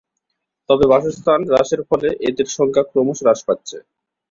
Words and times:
তবে 0.69 0.85
বাসস্থান 0.91 1.39
হ্রাসের 1.49 1.81
ফলে 1.89 2.07
এদের 2.27 2.47
সংখ্যা 2.57 2.83
ক্রমশ 2.89 3.17
হ্রাস 3.21 3.39
পাচ্ছে। 3.47 3.77